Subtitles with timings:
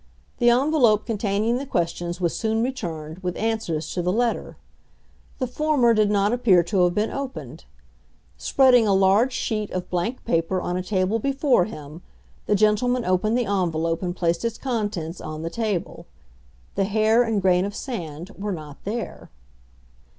[0.39, 4.57] The envelope containing the questions was soon returned, with answers to the letter.
[5.37, 7.65] The former did not appear to have been opened.
[8.35, 12.01] Spreading a large sheet of blank paper on a table before him,
[12.47, 16.07] the gentleman opened the envelope and placed its contents on the table.
[16.73, 19.29] The hair and grain of sand were not there.